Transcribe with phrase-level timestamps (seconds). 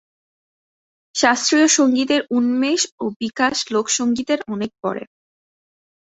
[1.15, 5.03] শাস্ত্রীয় সঙ্গীতের উন্মেষ ও বিকাশ লোকসঙ্গীতের অনেক পরে।